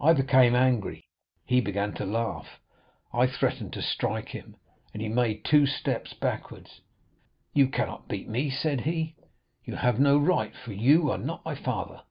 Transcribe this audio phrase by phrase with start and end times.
[0.00, 1.08] I became angry;
[1.44, 2.60] he began to laugh,
[3.12, 4.54] I threatened to strike him,
[4.92, 6.80] and he made two steps backwards.
[7.54, 9.16] 'You cannot beat me,' said he;
[9.64, 12.02] 'you have no right, for you are not my father.